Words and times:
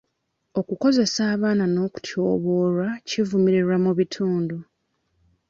Okukozesa 0.59 1.21
abaana 1.33 1.65
n'okutyoboolwa 1.73 2.89
kivumirirwa 3.07 3.75
mu 3.85 3.91
bitundu. 3.99 4.57